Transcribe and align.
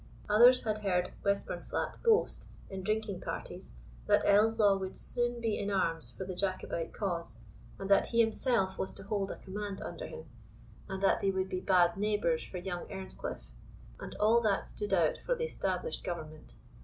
Others 0.27 0.63
had 0.63 0.79
heard 0.79 1.11
Westburnflat 1.23 2.01
boast, 2.01 2.47
in 2.71 2.81
drinking 2.81 3.21
parties, 3.21 3.73
that 4.07 4.25
Ellieslaw 4.25 4.77
would 4.79 4.97
soon 4.97 5.39
be 5.39 5.59
in 5.59 5.69
arms 5.69 6.09
for 6.09 6.25
the 6.25 6.33
Jacobite 6.33 6.91
cause, 6.91 7.37
and 7.77 7.87
that 7.91 8.07
he 8.07 8.19
himself 8.19 8.79
was 8.79 8.93
to 8.95 9.03
hold 9.03 9.29
a 9.29 9.35
command 9.35 9.79
under 9.79 10.07
him, 10.07 10.25
and 10.89 11.03
that 11.03 11.21
they 11.21 11.29
would 11.29 11.49
be 11.49 11.59
bad 11.61 11.97
neighbours 11.97 12.43
for 12.43 12.57
young 12.57 12.87
Earnscliff; 12.91 13.43
and 13.99 14.15
all 14.15 14.41
that 14.41 14.67
stood 14.67 14.91
out 14.91 15.19
for 15.23 15.35
the 15.35 15.45
established 15.45 16.03
government. 16.03 16.55